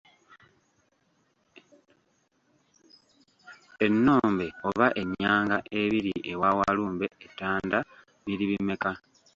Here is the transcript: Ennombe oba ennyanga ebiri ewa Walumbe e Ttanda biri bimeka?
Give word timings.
Ennombe 3.85 4.47
oba 4.67 4.87
ennyanga 5.01 5.57
ebiri 5.81 6.13
ewa 6.31 6.49
Walumbe 6.57 7.05
e 7.25 7.27
Ttanda 7.31 7.79
biri 8.25 8.45
bimeka? 8.51 8.91